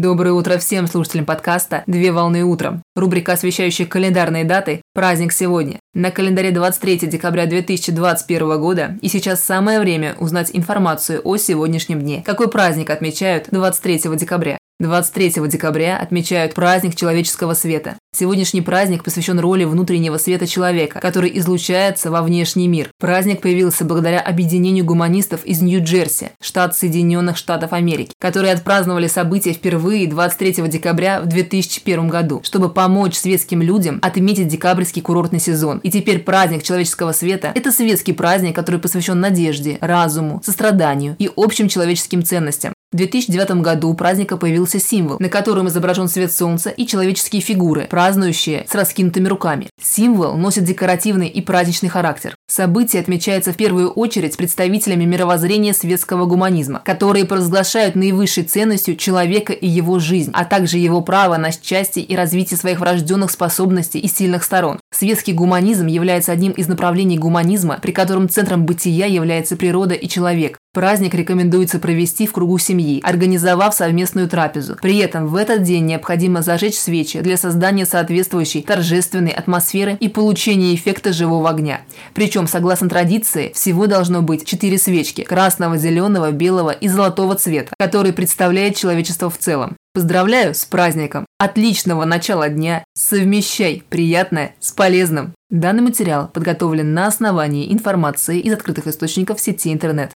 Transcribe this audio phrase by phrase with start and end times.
[0.00, 2.82] Доброе утро всем слушателям подкаста «Две волны утром».
[2.96, 5.78] Рубрика, освещающая календарные даты «Праздник сегодня».
[5.94, 12.24] На календаре 23 декабря 2021 года и сейчас самое время узнать информацию о сегодняшнем дне.
[12.26, 14.58] Какой праздник отмечают 23 декабря?
[14.80, 17.96] 23 декабря отмечают праздник человеческого света.
[18.12, 22.90] Сегодняшний праздник посвящен роли внутреннего света человека, который излучается во внешний мир.
[22.98, 30.08] Праздник появился благодаря объединению гуманистов из Нью-Джерси, штат Соединенных Штатов Америки, которые отпраздновали события впервые
[30.08, 35.78] 23 декабря в 2001 году, чтобы помочь светским людям отметить декабрьский курортный сезон.
[35.78, 41.68] И теперь праздник человеческого света– это светский праздник, который посвящен надежде, разуму, состраданию и общим
[41.68, 42.73] человеческим ценностям.
[42.94, 47.88] В 2009 году у праздника появился символ, на котором изображен свет солнца и человеческие фигуры,
[47.90, 49.66] празднующие с раскинутыми руками.
[49.82, 52.36] Символ носит декоративный и праздничный характер.
[52.46, 59.66] Событие отмечается в первую очередь представителями мировоззрения светского гуманизма, которые провозглашают наивысшей ценностью человека и
[59.66, 64.44] его жизнь, а также его право на счастье и развитие своих врожденных способностей и сильных
[64.44, 64.78] сторон.
[64.92, 70.58] Светский гуманизм является одним из направлений гуманизма, при котором центром бытия является природа и человек.
[70.74, 74.76] Праздник рекомендуется провести в кругу семьи, организовав совместную трапезу.
[74.82, 80.74] При этом в этот день необходимо зажечь свечи для создания соответствующей торжественной атмосферы и получения
[80.74, 81.82] эффекта живого огня.
[82.12, 88.12] Причем, согласно традиции, всего должно быть четыре свечки– красного, зеленого, белого и золотого цвета, которые
[88.12, 89.76] представляют человечество в целом.
[89.94, 91.24] Поздравляю с праздником!
[91.38, 92.82] Отличного начала дня!
[92.94, 95.34] Совмещай приятное с полезным!
[95.50, 100.10] Данный материал подготовлен на основании информации из открытых источников сети интернет.